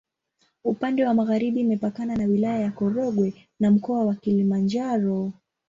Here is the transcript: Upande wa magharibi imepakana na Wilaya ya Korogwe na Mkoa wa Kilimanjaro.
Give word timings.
Upande 0.63 1.05
wa 1.05 1.13
magharibi 1.13 1.59
imepakana 1.61 2.15
na 2.17 2.25
Wilaya 2.25 2.59
ya 2.59 2.71
Korogwe 2.71 3.47
na 3.59 3.71
Mkoa 3.71 4.05
wa 4.05 4.15
Kilimanjaro. 4.15 5.33